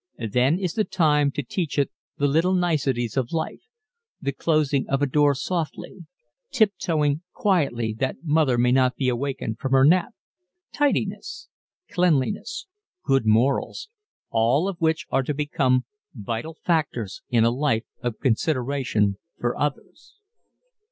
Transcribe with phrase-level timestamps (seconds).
[0.33, 3.61] Then is the time to teach it the little niceties of life
[4.19, 6.07] the closing of a door softly
[6.49, 10.15] tip toeing quietly that mother may not be awakened from her nap
[10.73, 11.49] tidiness
[11.91, 12.65] cleanliness
[13.05, 13.89] good morals
[14.31, 20.15] all of which are to become vital factors in a life of consideration for others.